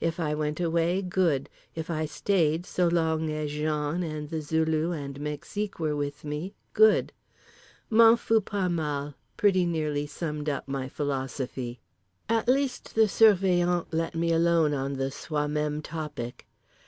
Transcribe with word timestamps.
If 0.00 0.18
I 0.18 0.34
went 0.34 0.58
away, 0.58 1.02
good; 1.02 1.48
if 1.76 1.88
I 1.88 2.04
stayed, 2.04 2.66
so 2.66 2.88
long 2.88 3.30
as 3.30 3.52
Jean 3.52 4.02
and 4.02 4.28
The 4.28 4.42
Zulu 4.42 4.90
and 4.90 5.20
Mexique 5.20 5.78
were 5.78 5.94
with 5.94 6.24
me, 6.24 6.52
good. 6.74 7.12
"M'en 7.88 8.16
fous 8.16 8.42
pas 8.44 8.68
mal," 8.68 9.14
pretty 9.36 9.64
nearly 9.64 10.04
summed 10.04 10.48
up 10.48 10.66
my 10.66 10.88
philosophy. 10.88 11.78
At 12.28 12.48
least 12.48 12.96
the 12.96 13.06
Surveillant 13.06 13.86
let 13.92 14.16
me 14.16 14.32
alone 14.32 14.74
on 14.74 14.94
the 14.94 15.12
Soi 15.12 15.46
Même 15.46 15.80
topic. 15.80 16.48